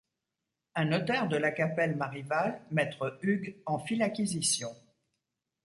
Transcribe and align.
Un 0.73 0.85
notaire 0.85 1.27
de 1.27 1.37
Lacapelle-Marival, 1.37 2.59
maître 2.71 3.13
Hug, 3.21 3.61
en 3.67 3.77
fit 3.77 3.97
l'acquisition. 3.97 4.75